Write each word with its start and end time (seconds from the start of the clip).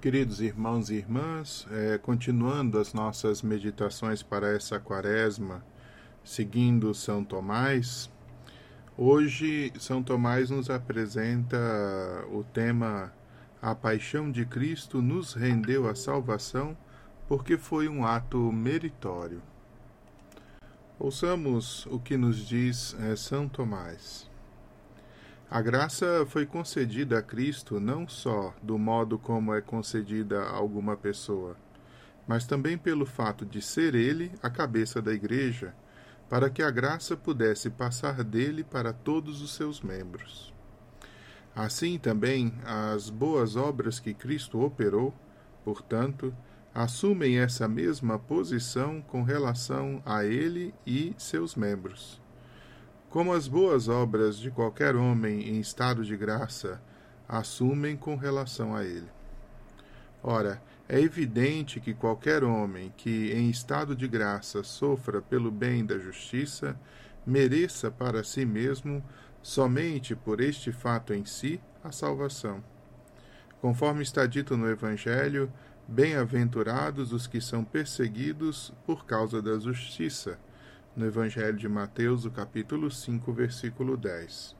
Queridos 0.00 0.40
irmãos 0.40 0.88
e 0.88 0.94
irmãs, 0.94 1.66
é, 1.70 1.98
continuando 1.98 2.78
as 2.78 2.94
nossas 2.94 3.42
meditações 3.42 4.22
para 4.22 4.48
essa 4.48 4.80
quaresma, 4.80 5.62
seguindo 6.24 6.94
São 6.94 7.22
Tomás, 7.22 8.10
hoje 8.96 9.70
São 9.78 10.02
Tomás 10.02 10.48
nos 10.48 10.70
apresenta 10.70 11.58
o 12.32 12.42
tema 12.42 13.12
A 13.60 13.74
Paixão 13.74 14.32
de 14.32 14.46
Cristo 14.46 15.02
nos 15.02 15.34
rendeu 15.34 15.86
a 15.86 15.94
salvação 15.94 16.74
porque 17.28 17.58
foi 17.58 17.86
um 17.86 18.06
ato 18.06 18.50
meritório. 18.50 19.42
Ouçamos 20.98 21.84
o 21.90 21.98
que 21.98 22.16
nos 22.16 22.38
diz 22.48 22.96
é, 23.00 23.14
São 23.16 23.46
Tomás. 23.46 24.29
A 25.52 25.60
graça 25.60 26.24
foi 26.28 26.46
concedida 26.46 27.18
a 27.18 27.22
Cristo 27.22 27.80
não 27.80 28.06
só 28.06 28.54
do 28.62 28.78
modo 28.78 29.18
como 29.18 29.52
é 29.52 29.60
concedida 29.60 30.42
a 30.42 30.54
alguma 30.54 30.96
pessoa, 30.96 31.56
mas 32.24 32.46
também 32.46 32.78
pelo 32.78 33.04
fato 33.04 33.44
de 33.44 33.60
ser 33.60 33.96
ele 33.96 34.30
a 34.40 34.48
cabeça 34.48 35.02
da 35.02 35.12
Igreja, 35.12 35.74
para 36.28 36.48
que 36.48 36.62
a 36.62 36.70
graça 36.70 37.16
pudesse 37.16 37.68
passar 37.68 38.22
dele 38.22 38.62
para 38.62 38.92
todos 38.92 39.42
os 39.42 39.52
seus 39.52 39.80
membros. 39.80 40.54
Assim 41.52 41.98
também, 41.98 42.54
as 42.64 43.10
boas 43.10 43.56
obras 43.56 43.98
que 43.98 44.14
Cristo 44.14 44.60
operou, 44.60 45.12
portanto, 45.64 46.32
assumem 46.72 47.40
essa 47.40 47.66
mesma 47.66 48.20
posição 48.20 49.02
com 49.02 49.24
relação 49.24 50.00
a 50.06 50.24
ele 50.24 50.72
e 50.86 51.12
seus 51.18 51.56
membros 51.56 52.20
como 53.10 53.32
as 53.32 53.48
boas 53.48 53.88
obras 53.88 54.38
de 54.38 54.52
qualquer 54.52 54.94
homem 54.94 55.48
em 55.48 55.58
estado 55.58 56.04
de 56.04 56.16
graça 56.16 56.80
assumem 57.28 57.96
com 57.96 58.14
relação 58.14 58.74
a 58.74 58.84
ele. 58.84 59.08
Ora, 60.22 60.62
é 60.88 61.00
evidente 61.00 61.80
que 61.80 61.92
qualquer 61.92 62.44
homem 62.44 62.94
que 62.96 63.32
em 63.32 63.50
estado 63.50 63.96
de 63.96 64.06
graça 64.06 64.62
sofra 64.62 65.20
pelo 65.20 65.50
bem 65.50 65.84
da 65.84 65.98
justiça 65.98 66.78
mereça 67.26 67.90
para 67.90 68.22
si 68.22 68.46
mesmo, 68.46 69.04
somente 69.42 70.14
por 70.14 70.40
este 70.40 70.70
fato 70.70 71.12
em 71.12 71.24
si, 71.24 71.60
a 71.82 71.90
salvação. 71.90 72.62
Conforme 73.60 74.02
está 74.02 74.24
dito 74.24 74.56
no 74.56 74.70
Evangelho, 74.70 75.52
bem-aventurados 75.88 77.12
os 77.12 77.26
que 77.26 77.40
são 77.40 77.64
perseguidos 77.64 78.72
por 78.86 79.04
causa 79.04 79.42
da 79.42 79.58
justiça 79.58 80.38
no 80.96 81.06
Evangelho 81.06 81.56
de 81.56 81.68
Mateus, 81.68 82.24
o 82.24 82.30
capítulo 82.30 82.90
5, 82.90 83.32
versículo 83.32 83.96
10. 83.96 84.56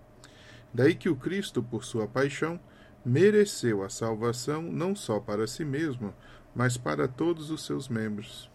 Daí 0.72 0.94
que 0.94 1.08
o 1.08 1.16
Cristo, 1.16 1.62
por 1.62 1.84
sua 1.84 2.06
paixão, 2.06 2.60
mereceu 3.04 3.82
a 3.82 3.88
salvação 3.88 4.62
não 4.62 4.94
só 4.94 5.18
para 5.18 5.46
si 5.46 5.64
mesmo, 5.64 6.14
mas 6.54 6.76
para 6.76 7.08
todos 7.08 7.50
os 7.50 7.64
seus 7.64 7.88
membros. 7.88 8.50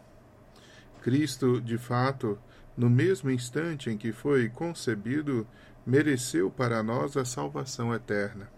Cristo, 1.01 1.61
de 1.61 1.77
fato, 1.77 2.39
no 2.77 2.89
mesmo 2.89 3.29
instante 3.29 3.89
em 3.89 3.97
que 3.97 4.11
foi 4.11 4.49
concebido, 4.49 5.45
mereceu 5.85 6.49
para 6.49 6.81
nós 6.81 7.17
a 7.17 7.25
salvação 7.25 7.93
eterna. 7.93 8.49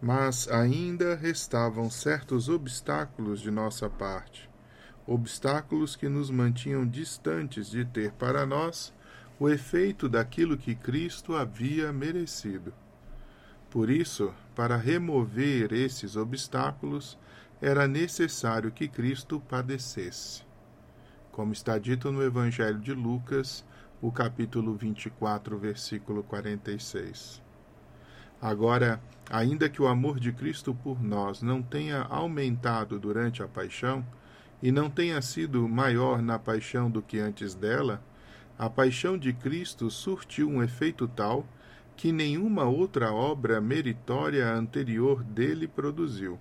Mas 0.00 0.46
ainda 0.48 1.14
restavam 1.14 1.90
certos 1.90 2.48
obstáculos 2.48 3.40
de 3.40 3.50
nossa 3.50 3.88
parte 3.88 4.48
obstáculos 5.06 5.94
que 5.94 6.08
nos 6.08 6.30
mantinham 6.30 6.86
distantes 6.86 7.70
de 7.70 7.84
ter 7.84 8.12
para 8.12 8.44
nós 8.44 8.92
o 9.38 9.48
efeito 9.48 10.08
daquilo 10.08 10.56
que 10.56 10.74
Cristo 10.74 11.36
havia 11.36 11.92
merecido. 11.92 12.72
Por 13.70 13.90
isso, 13.90 14.32
para 14.54 14.76
remover 14.76 15.72
esses 15.72 16.16
obstáculos, 16.16 17.18
era 17.60 17.86
necessário 17.86 18.72
que 18.72 18.88
Cristo 18.88 19.40
padecesse. 19.40 20.42
Como 21.30 21.52
está 21.52 21.78
dito 21.78 22.10
no 22.10 22.22
Evangelho 22.22 22.78
de 22.78 22.94
Lucas, 22.94 23.64
o 24.00 24.10
capítulo 24.10 24.74
24, 24.74 25.58
versículo 25.58 26.22
46. 26.22 27.42
Agora, 28.40 29.00
ainda 29.30 29.68
que 29.68 29.80
o 29.80 29.86
amor 29.86 30.20
de 30.20 30.32
Cristo 30.32 30.74
por 30.74 31.02
nós 31.02 31.42
não 31.42 31.62
tenha 31.62 32.02
aumentado 32.02 32.98
durante 32.98 33.42
a 33.42 33.48
paixão, 33.48 34.04
e 34.62 34.72
não 34.72 34.90
tenha 34.90 35.20
sido 35.20 35.68
maior 35.68 36.22
na 36.22 36.38
paixão 36.38 36.90
do 36.90 37.02
que 37.02 37.18
antes 37.18 37.54
dela, 37.54 38.02
a 38.58 38.70
paixão 38.70 39.18
de 39.18 39.32
Cristo 39.32 39.90
surtiu 39.90 40.48
um 40.48 40.62
efeito 40.62 41.06
tal 41.06 41.46
que 41.96 42.12
nenhuma 42.12 42.64
outra 42.64 43.12
obra 43.12 43.60
meritória 43.60 44.50
anterior 44.52 45.22
dele 45.22 45.66
produziu. 45.66 46.38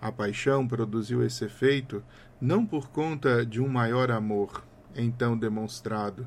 A 0.00 0.10
paixão 0.10 0.66
produziu 0.66 1.22
esse 1.22 1.44
efeito 1.44 2.02
não 2.40 2.64
por 2.64 2.88
conta 2.88 3.44
de 3.44 3.60
um 3.60 3.68
maior 3.68 4.10
amor, 4.10 4.64
então 4.96 5.36
demonstrado, 5.36 6.26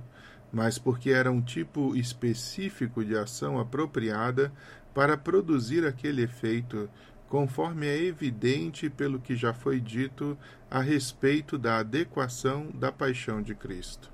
mas 0.51 0.77
porque 0.77 1.09
era 1.09 1.31
um 1.31 1.41
tipo 1.41 1.95
específico 1.95 3.03
de 3.03 3.17
ação 3.17 3.59
apropriada 3.59 4.53
para 4.93 5.17
produzir 5.17 5.85
aquele 5.85 6.21
efeito 6.21 6.87
conforme 7.33 7.87
é 7.87 7.97
evidente 7.97 8.91
pelo 8.91 9.19
que 9.19 9.35
já 9.35 9.55
foi 9.55 9.79
dito 9.79 10.37
a 10.69 10.79
respeito 10.81 11.57
da 11.57 11.79
adequação 11.79 12.69
da 12.75 12.91
paixão 12.91 13.41
de 13.41 13.55
Cristo. 13.55 14.11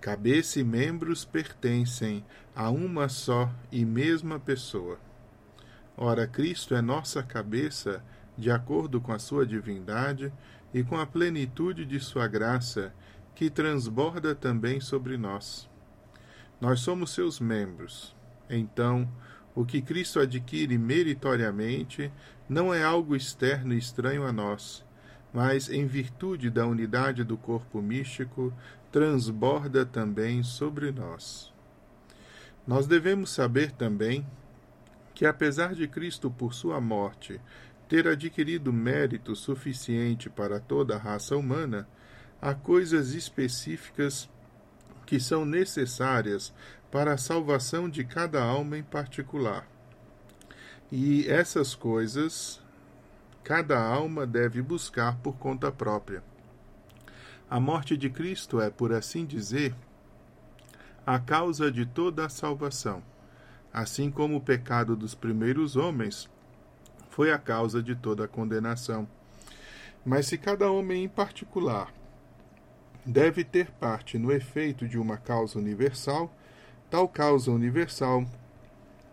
Cabeça 0.00 0.60
e 0.60 0.64
membros 0.64 1.24
pertencem 1.24 2.24
a 2.54 2.70
uma 2.70 3.08
só 3.08 3.50
e 3.72 3.84
mesma 3.84 4.38
pessoa. 4.38 4.96
Ora, 5.96 6.24
Cristo 6.24 6.72
é 6.76 6.80
nossa 6.80 7.20
cabeça 7.20 8.00
de 8.38 8.48
acordo 8.48 9.00
com 9.00 9.10
a 9.10 9.18
sua 9.18 9.44
divindade 9.44 10.32
e 10.72 10.84
com 10.84 10.96
a 11.00 11.04
plenitude 11.04 11.84
de 11.84 11.98
sua 11.98 12.28
graça, 12.28 12.94
que 13.34 13.50
transborda 13.50 14.36
também 14.36 14.80
sobre 14.80 15.16
nós. 15.16 15.68
Nós 16.60 16.78
somos 16.78 17.10
seus 17.10 17.40
membros. 17.40 18.14
Então, 18.48 19.10
o 19.54 19.64
que 19.64 19.82
Cristo 19.82 20.20
adquire 20.20 20.78
meritoriamente 20.78 22.10
não 22.48 22.72
é 22.72 22.82
algo 22.82 23.14
externo 23.14 23.74
e 23.74 23.78
estranho 23.78 24.24
a 24.24 24.32
nós, 24.32 24.84
mas, 25.32 25.70
em 25.70 25.86
virtude 25.86 26.50
da 26.50 26.66
unidade 26.66 27.24
do 27.24 27.36
corpo 27.36 27.80
místico, 27.80 28.52
transborda 28.90 29.86
também 29.86 30.42
sobre 30.42 30.92
nós. 30.92 31.52
Nós 32.66 32.86
devemos 32.86 33.30
saber 33.30 33.72
também 33.72 34.26
que, 35.14 35.26
apesar 35.26 35.74
de 35.74 35.88
Cristo, 35.88 36.30
por 36.30 36.54
sua 36.54 36.80
morte, 36.80 37.40
ter 37.88 38.06
adquirido 38.06 38.72
mérito 38.72 39.34
suficiente 39.34 40.30
para 40.30 40.60
toda 40.60 40.94
a 40.94 40.98
raça 40.98 41.36
humana, 41.36 41.88
há 42.40 42.54
coisas 42.54 43.14
específicas 43.14 44.28
que 45.06 45.20
são 45.20 45.44
necessárias 45.44 46.52
para 46.90 47.14
a 47.14 47.18
salvação 47.18 47.88
de 47.88 48.04
cada 48.04 48.42
alma 48.42 48.76
em 48.76 48.82
particular. 48.82 49.66
E 50.90 51.26
essas 51.26 51.74
coisas 51.74 52.60
cada 53.42 53.82
alma 53.82 54.26
deve 54.26 54.62
buscar 54.62 55.16
por 55.16 55.36
conta 55.36 55.72
própria. 55.72 56.22
A 57.50 57.58
morte 57.58 57.96
de 57.96 58.08
Cristo 58.08 58.60
é, 58.60 58.70
por 58.70 58.92
assim 58.92 59.26
dizer, 59.26 59.74
a 61.04 61.18
causa 61.18 61.70
de 61.70 61.84
toda 61.84 62.24
a 62.24 62.28
salvação, 62.28 63.02
assim 63.72 64.10
como 64.10 64.36
o 64.36 64.40
pecado 64.40 64.94
dos 64.94 65.14
primeiros 65.14 65.76
homens 65.76 66.30
foi 67.10 67.32
a 67.32 67.38
causa 67.38 67.82
de 67.82 67.94
toda 67.94 68.24
a 68.24 68.28
condenação. 68.28 69.08
Mas 70.04 70.26
se 70.26 70.38
cada 70.38 70.70
homem 70.70 71.04
em 71.04 71.08
particular 71.08 71.92
deve 73.04 73.44
ter 73.44 73.70
parte 73.72 74.18
no 74.18 74.32
efeito 74.32 74.88
de 74.88 74.98
uma 74.98 75.16
causa 75.16 75.58
universal, 75.58 76.32
Tal 76.92 77.08
causa 77.08 77.50
universal 77.50 78.26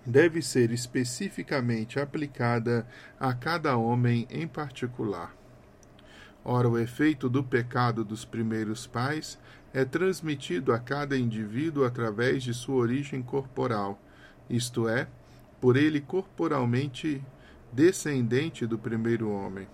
deve 0.06 0.42
ser 0.42 0.70
especificamente 0.70 1.98
aplicada 1.98 2.86
a 3.18 3.34
cada 3.34 3.78
homem 3.78 4.28
em 4.30 4.46
particular. 4.46 5.34
Ora, 6.44 6.68
o 6.68 6.78
efeito 6.78 7.30
do 7.30 7.42
pecado 7.42 8.04
dos 8.04 8.26
primeiros 8.26 8.86
pais 8.86 9.40
é 9.74 9.86
transmitido 9.86 10.74
a 10.74 10.78
cada 10.78 11.18
indivíduo 11.18 11.86
através 11.86 12.44
de 12.44 12.54
sua 12.54 12.76
origem 12.76 13.22
corporal, 13.22 13.98
isto 14.50 14.90
é, 14.90 15.08
por 15.62 15.78
ele 15.78 16.02
corporalmente 16.02 17.24
descendente 17.72 18.68
do 18.68 18.78
primeiro 18.78 19.32
homem. 19.32 19.70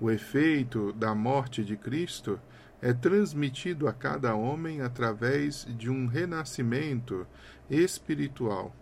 O 0.00 0.10
efeito 0.10 0.94
da 0.94 1.14
morte 1.14 1.62
de 1.62 1.76
Cristo 1.76 2.40
é 2.80 2.92
transmitido 2.92 3.88
a 3.88 3.92
cada 3.92 4.34
homem 4.34 4.80
através 4.80 5.66
de 5.68 5.90
um 5.90 6.06
renascimento 6.06 7.26
espiritual, 7.68 8.74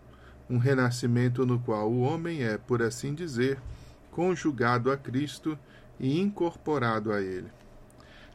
um 0.49 0.57
renascimento 0.57 1.45
no 1.45 1.59
qual 1.59 1.91
o 1.91 2.01
homem 2.01 2.43
é, 2.43 2.57
por 2.57 2.81
assim 2.81 3.13
dizer, 3.13 3.59
conjugado 4.11 4.91
a 4.91 4.97
Cristo 4.97 5.57
e 5.99 6.19
incorporado 6.19 7.11
a 7.11 7.21
Ele. 7.21 7.51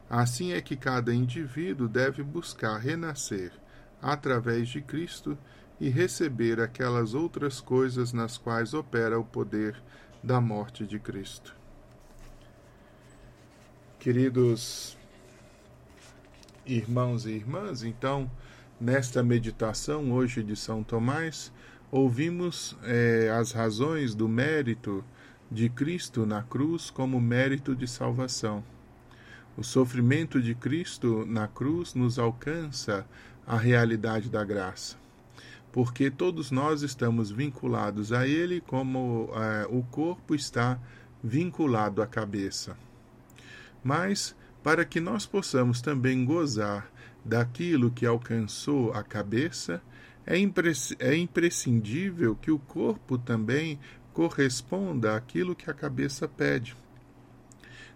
Assim 0.09 0.51
é 0.51 0.61
que 0.61 0.75
cada 0.75 1.13
indivíduo 1.13 1.87
deve 1.87 2.21
buscar 2.21 2.77
renascer 2.77 3.51
através 4.01 4.67
de 4.67 4.81
Cristo 4.81 5.37
e 5.79 5.89
receber 5.89 6.59
aquelas 6.59 7.13
outras 7.13 7.59
coisas 7.59 8.13
nas 8.13 8.37
quais 8.37 8.73
opera 8.73 9.19
o 9.19 9.23
poder 9.23 9.81
da 10.21 10.39
morte 10.39 10.85
de 10.85 10.99
Cristo. 10.99 11.55
Queridos 13.97 14.97
irmãos 16.65 17.25
e 17.25 17.31
irmãs, 17.31 17.83
então, 17.83 18.29
nesta 18.79 19.21
meditação 19.21 20.11
hoje 20.11 20.43
de 20.43 20.55
São 20.55 20.83
Tomás, 20.83 21.51
ouvimos 21.91 22.77
é, 22.83 23.29
as 23.29 23.51
razões 23.51 24.15
do 24.15 24.27
mérito 24.27 25.03
de 25.51 25.69
Cristo 25.69 26.25
na 26.25 26.41
cruz 26.41 26.89
como 26.89 27.19
mérito 27.19 27.75
de 27.75 27.87
salvação. 27.87 28.63
O 29.57 29.63
sofrimento 29.63 30.41
de 30.41 30.55
Cristo 30.55 31.25
na 31.27 31.47
cruz 31.47 31.93
nos 31.93 32.17
alcança 32.17 33.05
a 33.45 33.57
realidade 33.57 34.29
da 34.29 34.43
graça, 34.43 34.95
porque 35.71 36.09
todos 36.09 36.49
nós 36.49 36.81
estamos 36.81 37.29
vinculados 37.29 38.11
a 38.11 38.25
Ele 38.25 38.61
como 38.61 39.29
é, 39.35 39.67
o 39.69 39.83
corpo 39.83 40.33
está 40.33 40.79
vinculado 41.23 42.01
à 42.01 42.07
cabeça. 42.07 42.75
Mas, 43.83 44.35
para 44.63 44.85
que 44.85 44.99
nós 45.01 45.25
possamos 45.25 45.81
também 45.81 46.23
gozar 46.23 46.89
daquilo 47.23 47.91
que 47.91 48.05
alcançou 48.05 48.93
a 48.93 49.03
cabeça, 49.03 49.81
é, 50.25 50.37
é 50.99 51.15
imprescindível 51.15 52.35
que 52.35 52.49
o 52.49 52.57
corpo 52.57 53.17
também 53.17 53.77
corresponda 54.13 55.15
àquilo 55.15 55.55
que 55.55 55.69
a 55.69 55.73
cabeça 55.73 56.27
pede. 56.27 56.77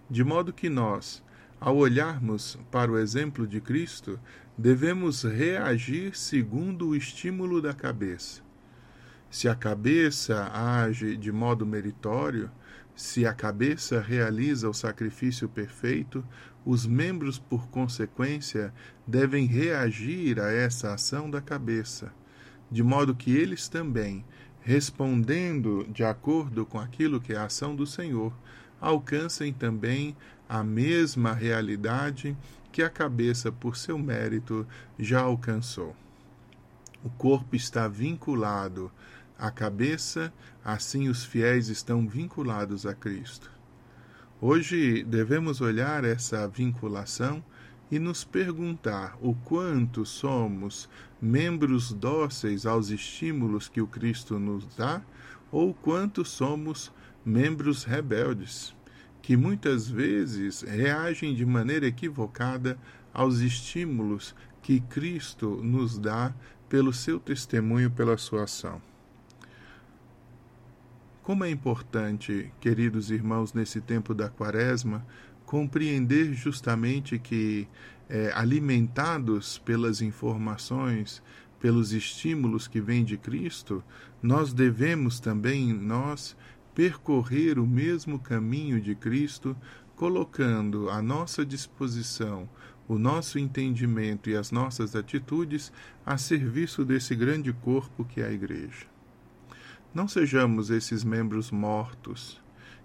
De 0.10 0.24
modo 0.24 0.52
que 0.52 0.70
nós, 0.70 1.24
ao 1.60 1.78
olharmos 1.78 2.58
para 2.70 2.92
o 2.92 2.98
exemplo 2.98 3.48
de 3.48 3.62
Cristo, 3.62 4.20
devemos 4.58 5.24
reagir 5.24 6.18
segundo 6.18 6.90
o 6.90 6.96
estímulo 6.96 7.62
da 7.62 7.74
cabeça. 7.74 8.42
Se 9.30 9.48
a 9.48 9.56
cabeça 9.56 10.50
age 10.54 11.16
de 11.18 11.32
modo 11.32 11.66
meritório, 11.66 12.50
se 12.98 13.28
a 13.28 13.34
cabeça 13.34 14.02
realiza 14.02 14.68
o 14.68 14.74
sacrifício 14.74 15.48
perfeito, 15.48 16.26
os 16.66 16.88
membros, 16.88 17.38
por 17.38 17.68
consequência, 17.68 18.74
devem 19.06 19.46
reagir 19.46 20.40
a 20.40 20.52
essa 20.52 20.96
ação 20.96 21.30
da 21.30 21.40
cabeça, 21.40 22.12
de 22.72 22.82
modo 22.82 23.14
que 23.14 23.36
eles 23.36 23.70
também, 23.70 24.26
respondendo 24.62 25.88
de 25.94 26.04
acordo 26.04 26.66
com 26.66 26.80
aquilo 26.80 27.22
que 27.22 27.34
é 27.34 27.38
a 27.38 27.46
ação 27.46 27.76
do 27.76 27.86
Senhor, 27.86 28.34
alcancem 28.82 29.54
também 29.54 30.18
a 30.50 30.64
mesma 30.64 31.34
realidade 31.34 32.36
que 32.72 32.82
a 32.82 32.90
cabeça, 32.90 33.52
por 33.52 33.78
seu 33.78 34.00
mérito, 34.00 34.66
já 34.98 35.22
alcançou. 35.22 35.96
O 37.04 37.12
corpo 37.12 37.56
está 37.56 37.88
vinculado 37.88 38.92
à 39.38 39.52
cabeça, 39.52 40.34
assim 40.64 41.10
os 41.10 41.24
fiéis 41.24 41.70
estão 41.70 42.08
vinculados 42.08 42.86
a 42.86 42.94
Cristo. 42.94 43.52
Hoje 44.42 45.04
devemos 45.04 45.62
olhar 45.62 46.04
essa 46.04 46.48
vinculação 46.48 47.44
e 47.90 48.00
nos 48.00 48.24
perguntar 48.24 49.18
o 49.22 49.34
quanto 49.34 50.06
somos 50.06 50.90
membros 51.22 51.92
dóceis 51.94 52.66
aos 52.66 52.90
estímulos 52.90 53.68
que 53.70 53.82
o 53.82 53.88
Cristo 53.88 54.38
nos 54.38 54.76
dá 54.76 55.02
ou 55.52 55.74
quanto 55.74 56.26
somos 56.26 56.92
membros 57.26 57.84
rebeldes 57.84 58.76
que 59.28 59.36
muitas 59.36 59.90
vezes 59.90 60.62
reagem 60.62 61.36
de 61.36 61.46
maneira 61.46 61.86
equivocada 61.86 62.80
aos 63.14 63.40
estímulos 63.40 64.34
que 64.62 64.80
Cristo 64.80 65.60
nos 65.62 65.98
dá 65.98 66.34
pelo 66.70 66.94
seu 66.94 67.20
testemunho, 67.20 67.92
pela 67.92 68.18
sua 68.18 68.44
ação. 68.44 68.82
Como 71.28 71.44
é 71.44 71.52
importante, 71.52 72.54
queridos 72.62 73.12
irmãos, 73.12 73.52
nesse 73.52 73.82
tempo 73.82 74.14
da 74.14 74.30
Quaresma, 74.30 75.06
compreender 75.46 76.34
justamente 76.34 77.20
que, 77.20 77.68
é, 78.08 78.32
alimentados 78.34 79.58
pelas 79.58 80.02
informações, 80.02 81.22
pelos 81.60 81.92
estímulos 81.92 82.66
que 82.66 82.80
vêm 82.80 83.04
de 83.04 83.18
Cristo, 83.18 83.84
nós 84.24 84.54
devemos 84.54 85.20
também, 85.20 85.74
nós, 85.74 86.34
percorrer 86.74 87.60
o 87.60 87.68
mesmo 87.68 88.20
caminho 88.20 88.80
de 88.80 88.96
Cristo, 88.96 89.54
colocando 89.98 90.90
à 90.90 91.02
nossa 91.02 91.46
disposição 91.46 92.48
o 92.88 92.98
nosso 92.98 93.38
entendimento 93.38 94.30
e 94.30 94.38
as 94.38 94.50
nossas 94.50 94.96
atitudes 94.96 95.74
a 96.06 96.18
serviço 96.18 96.86
desse 96.86 97.14
grande 97.14 97.52
corpo 97.52 98.06
que 98.06 98.22
é 98.22 98.28
a 98.28 98.32
Igreja. 98.32 98.97
Não 99.94 100.08
sejamos 100.08 100.70
esses 100.70 101.04
membros 101.04 101.52
mortos 101.52 102.42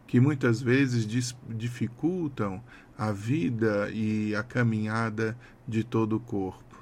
que 0.06 0.20
muitas 0.20 0.60
vezes 0.60 1.06
dificultam 1.48 2.62
a 2.96 3.12
vida 3.12 3.90
e 3.90 4.34
a 4.34 4.42
caminhada 4.42 5.36
de 5.66 5.82
todo 5.82 6.16
o 6.16 6.20
corpo. 6.20 6.78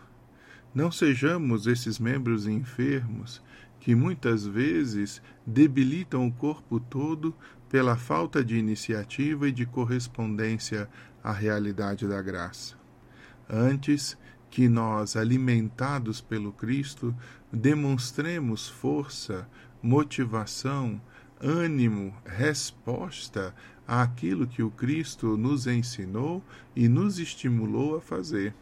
Não 0.75 0.90
sejamos 0.90 1.67
esses 1.67 1.99
membros 1.99 2.46
enfermos 2.46 3.43
que 3.81 3.94
muitas 3.94 4.46
vezes 4.46 5.22
debilitam 5.46 6.26
o 6.26 6.32
corpo 6.32 6.78
todo 6.78 7.34
pela 7.69 7.96
falta 7.96 8.44
de 8.44 8.56
iniciativa 8.56 9.49
e 9.49 9.52
de 9.52 9.64
correspondência 9.64 10.88
à 11.22 11.32
realidade 11.32 12.06
da 12.06 12.20
graça. 12.20 12.76
Antes 13.49 14.19
que 14.50 14.69
nós, 14.69 15.17
alimentados 15.17 16.20
pelo 16.20 16.52
Cristo, 16.52 17.14
demonstremos 17.52 18.69
força, 18.69 19.49
motivação, 19.82 21.00
ânimo, 21.41 22.15
resposta 22.25 23.55
àquilo 23.87 24.47
que 24.47 24.62
o 24.62 24.71
Cristo 24.71 25.37
nos 25.37 25.67
ensinou 25.67 26.43
e 26.77 26.88
nos 26.88 27.19
estimulou 27.19 27.97
a 27.97 28.00
fazer, 28.00 28.55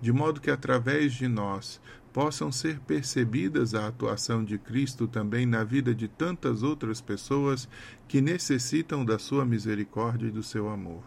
de 0.00 0.12
modo 0.12 0.40
que 0.40 0.50
através 0.50 1.12
de 1.12 1.28
nós 1.28 1.80
possam 2.12 2.50
ser 2.50 2.80
percebidas 2.80 3.74
a 3.74 3.86
atuação 3.86 4.44
de 4.44 4.58
Cristo 4.58 5.06
também 5.06 5.46
na 5.46 5.62
vida 5.62 5.94
de 5.94 6.08
tantas 6.08 6.62
outras 6.62 7.00
pessoas 7.00 7.68
que 8.08 8.20
necessitam 8.20 9.04
da 9.04 9.18
sua 9.18 9.44
misericórdia 9.44 10.26
e 10.26 10.32
do 10.32 10.42
seu 10.42 10.68
amor. 10.68 11.02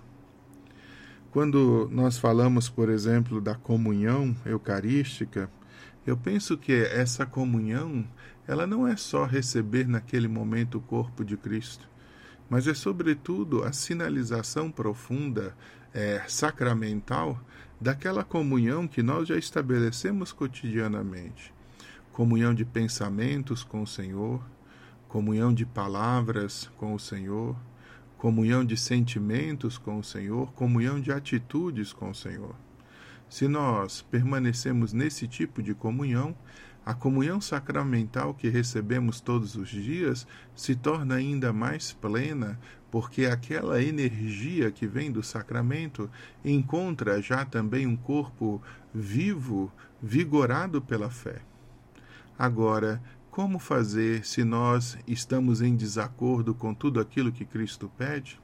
Quando 1.32 1.90
nós 1.92 2.18
falamos, 2.18 2.70
por 2.70 2.90
exemplo, 2.90 3.42
da 3.42 3.56
comunhão 3.56 4.36
eucarística, 4.46 5.50
eu 6.06 6.18
penso 6.18 6.57
que 6.57 6.74
essa 6.74 7.25
comunhão, 7.25 8.07
ela 8.48 8.65
não 8.65 8.88
é 8.88 8.95
só 8.95 9.25
receber 9.25 9.88
naquele 9.88 10.27
momento 10.27 10.77
o 10.77 10.81
corpo 10.81 11.24
de 11.24 11.38
Cristo, 11.38 11.88
mas 12.50 12.68
é 12.68 12.74
sobretudo 12.74 13.64
a 13.64 13.71
sinalização 13.71 14.71
profunda, 14.71 15.56
é, 15.94 16.23
sacramental 16.28 17.40
daquela 17.80 18.23
comunhão 18.23 18.87
que 18.87 19.04
nós 19.04 19.28
já 19.28 19.37
estabelecemos 19.37 20.31
cotidianamente 20.31 21.54
comunhão 22.11 22.54
de 22.54 22.66
pensamentos 22.66 23.64
com 23.64 23.81
o 23.81 23.87
Senhor, 23.87 24.44
comunhão 25.07 25.54
de 25.54 25.66
palavras 25.66 26.69
com 26.78 26.94
o 26.94 26.99
Senhor, 26.99 27.56
comunhão 28.18 28.64
de 28.64 28.78
sentimentos 28.78 29.78
com 29.78 29.97
o 29.97 30.04
Senhor, 30.04 30.52
comunhão 30.54 30.99
de 30.99 31.11
atitudes 31.11 31.94
com 31.94 32.11
o 32.11 32.16
Senhor. 32.16 32.56
Se 33.31 33.47
nós 33.47 34.02
permanecemos 34.02 34.92
nesse 34.92 35.26
tipo 35.26 35.64
de 35.64 35.73
comunhão, 35.73 36.35
a 36.85 36.94
comunhão 36.94 37.40
sacramental 37.40 38.33
que 38.33 38.50
recebemos 38.50 39.21
todos 39.21 39.56
os 39.56 39.69
dias 39.69 40.28
se 40.54 40.76
torna 40.76 41.16
ainda 41.16 41.54
mais 41.54 41.94
plena, 41.94 42.59
porque 42.92 43.26
aquela 43.28 43.81
energia 43.81 44.69
que 44.69 44.85
vem 44.85 45.09
do 45.09 45.23
sacramento 45.23 46.11
encontra 46.44 47.21
já 47.21 47.45
também 47.45 47.88
um 47.88 47.95
corpo 47.95 48.61
vivo, 48.94 49.71
vigorado 50.02 50.81
pela 50.81 51.09
fé. 51.09 51.42
Agora, 52.38 53.02
como 53.30 53.59
fazer 53.59 54.26
se 54.26 54.44
nós 54.44 54.97
estamos 55.07 55.61
em 55.61 55.73
desacordo 55.73 56.54
com 56.54 56.73
tudo 56.73 57.00
aquilo 57.00 57.31
que 57.31 57.45
Cristo 57.45 57.90
pede? 57.97 58.41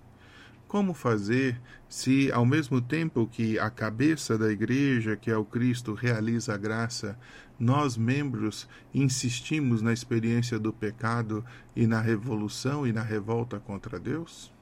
Como 0.67 0.93
fazer 0.93 1.61
se, 1.87 2.29
ao 2.29 2.45
mesmo 2.45 2.81
tempo 2.81 3.25
que 3.25 3.57
a 3.57 3.69
cabeça 3.69 4.37
da 4.37 4.51
igreja, 4.51 5.15
que 5.15 5.31
é 5.31 5.37
o 5.37 5.45
Cristo, 5.45 5.93
realiza 5.93 6.53
a 6.53 6.57
graça, 6.57 7.17
nós, 7.57 7.95
membros, 7.95 8.67
insistimos 8.93 9.81
na 9.81 9.93
experiência 9.93 10.59
do 10.59 10.73
pecado 10.73 11.43
e 11.73 11.87
na 11.87 12.01
revolução 12.01 12.85
e 12.85 12.91
na 12.91 13.01
revolta 13.01 13.61
contra 13.61 13.97
Deus? 13.97 14.53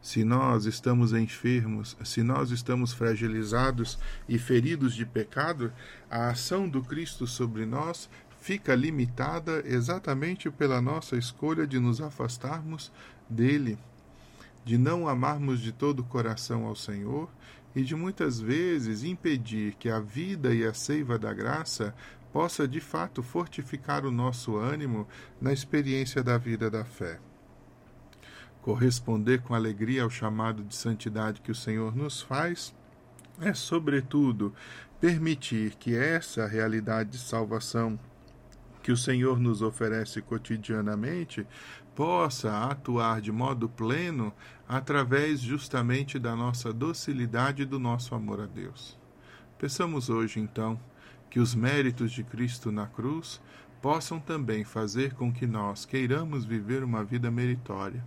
Se 0.00 0.22
nós 0.22 0.64
estamos 0.64 1.12
enfermos, 1.12 1.96
se 2.04 2.22
nós 2.22 2.52
estamos 2.52 2.92
fragilizados 2.92 3.98
e 4.28 4.38
feridos 4.38 4.94
de 4.94 5.04
pecado, 5.04 5.72
a 6.08 6.28
ação 6.28 6.68
do 6.68 6.82
Cristo 6.82 7.26
sobre 7.26 7.66
nós 7.66 8.08
fica 8.40 8.76
limitada 8.76 9.62
exatamente 9.66 10.48
pela 10.50 10.80
nossa 10.80 11.16
escolha 11.16 11.66
de 11.66 11.80
nos 11.80 12.00
afastarmos 12.00 12.92
dele 13.28 13.76
de 14.64 14.76
não 14.78 15.08
amarmos 15.08 15.60
de 15.60 15.72
todo 15.72 16.00
o 16.00 16.04
coração 16.04 16.66
ao 16.66 16.76
Senhor 16.76 17.28
e 17.74 17.82
de 17.82 17.94
muitas 17.94 18.40
vezes 18.40 19.04
impedir 19.04 19.74
que 19.74 19.88
a 19.88 20.00
vida 20.00 20.54
e 20.54 20.64
a 20.64 20.74
seiva 20.74 21.18
da 21.18 21.32
graça 21.32 21.94
possa 22.32 22.66
de 22.66 22.80
fato 22.80 23.22
fortificar 23.22 24.04
o 24.04 24.10
nosso 24.10 24.56
ânimo 24.56 25.06
na 25.40 25.52
experiência 25.52 26.22
da 26.22 26.38
vida 26.38 26.70
da 26.70 26.84
fé. 26.84 27.18
Corresponder 28.62 29.40
com 29.42 29.54
alegria 29.54 30.02
ao 30.02 30.10
chamado 30.10 30.62
de 30.62 30.74
santidade 30.74 31.40
que 31.40 31.50
o 31.50 31.54
Senhor 31.54 31.96
nos 31.96 32.20
faz 32.20 32.74
é, 33.40 33.54
sobretudo, 33.54 34.54
permitir 35.00 35.74
que 35.76 35.96
essa 35.96 36.46
realidade 36.46 37.10
de 37.10 37.18
salvação 37.18 37.98
que 38.82 38.92
o 38.92 38.96
Senhor 38.96 39.38
nos 39.40 39.62
oferece 39.62 40.20
cotidianamente 40.20 41.46
possa 42.00 42.64
atuar 42.64 43.20
de 43.20 43.30
modo 43.30 43.68
pleno 43.68 44.32
através 44.66 45.38
justamente 45.38 46.18
da 46.18 46.34
nossa 46.34 46.72
docilidade 46.72 47.60
e 47.60 47.66
do 47.66 47.78
nosso 47.78 48.14
amor 48.14 48.40
a 48.40 48.46
Deus. 48.46 48.98
Peçamos 49.58 50.08
hoje, 50.08 50.40
então, 50.40 50.80
que 51.28 51.38
os 51.38 51.54
méritos 51.54 52.10
de 52.10 52.24
Cristo 52.24 52.72
na 52.72 52.86
cruz 52.86 53.38
possam 53.82 54.18
também 54.18 54.64
fazer 54.64 55.12
com 55.12 55.30
que 55.30 55.46
nós 55.46 55.84
queiramos 55.84 56.46
viver 56.46 56.82
uma 56.82 57.04
vida 57.04 57.30
meritória, 57.30 58.02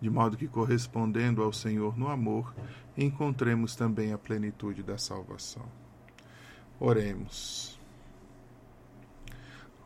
de 0.00 0.10
modo 0.10 0.36
que, 0.36 0.48
correspondendo 0.48 1.40
ao 1.40 1.52
Senhor 1.52 1.96
no 1.96 2.08
amor, 2.08 2.52
encontremos 2.96 3.76
também 3.76 4.12
a 4.12 4.18
plenitude 4.18 4.82
da 4.82 4.98
salvação. 4.98 5.64
Oremos. 6.80 7.78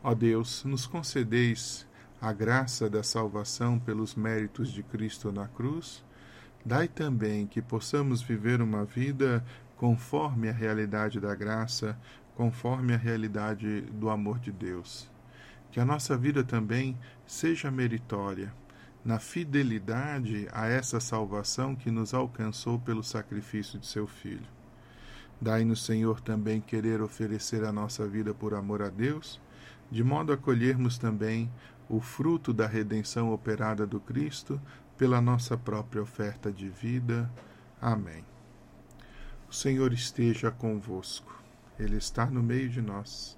Ó 0.03 0.15
Deus, 0.15 0.63
nos 0.63 0.87
concedeis 0.87 1.85
a 2.23 2.31
graça 2.31 2.89
da 2.89 3.03
salvação 3.03 3.77
pelos 3.77 4.15
méritos 4.15 4.71
de 4.71 4.81
Cristo 4.81 5.29
na 5.29 5.45
cruz, 5.45 6.01
dai 6.65 6.87
também 6.87 7.45
que 7.45 7.61
possamos 7.61 8.21
viver 8.21 8.61
uma 8.61 8.85
vida 8.85 9.43
conforme 9.75 10.47
a 10.47 10.53
realidade 10.53 11.19
da 11.19 11.35
graça, 11.35 11.99
conforme 12.33 12.93
a 12.93 12.97
realidade 12.97 13.81
do 13.81 14.09
amor 14.09 14.39
de 14.39 14.53
Deus. 14.53 15.11
Que 15.69 15.81
a 15.81 15.85
nossa 15.85 16.15
vida 16.15 16.45
também 16.45 16.97
seja 17.25 17.69
meritória, 17.69 18.53
na 19.03 19.19
fidelidade 19.19 20.47
a 20.53 20.65
essa 20.67 21.01
salvação 21.01 21.75
que 21.75 21.91
nos 21.91 22.13
alcançou 22.13 22.79
pelo 22.79 23.03
sacrifício 23.03 23.77
de 23.77 23.85
seu 23.85 24.07
Filho. 24.07 24.47
Dai-nos, 25.41 25.83
Senhor, 25.83 26.21
também 26.21 26.61
querer 26.61 27.01
oferecer 27.01 27.65
a 27.65 27.73
nossa 27.73 28.07
vida 28.07 28.33
por 28.33 28.53
amor 28.53 28.81
a 28.81 28.87
Deus, 28.87 29.41
de 29.91 30.03
modo 30.03 30.33
a 30.33 30.37
colhermos 30.37 30.97
também 30.97 31.51
o 31.89 31.99
fruto 31.99 32.53
da 32.53 32.65
redenção 32.65 33.31
operada 33.31 33.85
do 33.85 33.99
Cristo 33.99 34.59
pela 34.97 35.21
nossa 35.21 35.57
própria 35.57 36.01
oferta 36.01 36.51
de 36.51 36.69
vida. 36.69 37.29
Amém. 37.81 38.23
O 39.49 39.53
Senhor 39.53 39.93
esteja 39.93 40.49
convosco, 40.49 41.39
Ele 41.77 41.97
está 41.97 42.25
no 42.25 42.41
meio 42.41 42.69
de 42.69 42.81
nós. 42.81 43.37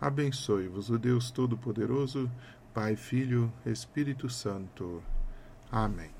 Abençoe-vos 0.00 0.90
o 0.90 0.98
Deus 0.98 1.30
Todo-Poderoso, 1.30 2.30
Pai, 2.72 2.94
Filho, 2.94 3.52
Espírito 3.66 4.28
Santo. 4.28 5.02
Amém. 5.72 6.17